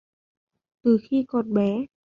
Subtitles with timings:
[0.83, 1.85] Từ khi con bé